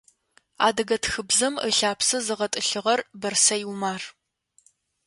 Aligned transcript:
Адыгэ 0.67 0.97
тхыбзэм 1.03 1.53
ылъапсэ 1.67 2.17
зыгъэтӏылъыгъэр 2.25 2.99
Бэрсэй 3.21 3.61
Умар. 3.71 4.01